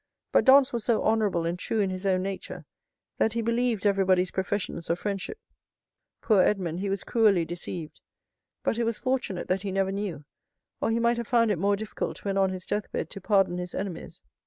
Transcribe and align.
But 0.31 0.45
Dantès 0.45 0.73
was 0.73 0.83
so 0.83 1.03
honorable 1.03 1.45
and 1.45 1.59
true 1.59 1.79
in 1.79 1.91
his 1.91 2.07
own 2.07 2.23
nature, 2.23 2.65
that 3.19 3.33
he 3.33 3.41
believed 3.43 3.85
everybody's 3.85 4.31
professions 4.31 4.89
of 4.89 4.97
friendship. 4.97 5.37
Poor 6.21 6.41
Edmond, 6.41 6.79
he 6.79 6.89
was 6.89 7.03
cruelly 7.03 7.45
deceived; 7.45 8.01
but 8.63 8.79
it 8.79 8.83
was 8.83 8.97
fortunate 8.97 9.47
that 9.47 9.61
he 9.61 9.71
never 9.71 9.91
knew, 9.91 10.25
or 10.81 10.89
he 10.89 10.99
might 10.99 11.17
have 11.17 11.27
found 11.27 11.51
it 11.51 11.59
more 11.59 11.75
difficult, 11.75 12.25
when 12.25 12.35
on 12.35 12.49
his 12.49 12.65
deathbed, 12.65 13.11
to 13.11 13.21
pardon 13.21 13.59
his 13.59 13.75
enemies. 13.75 14.23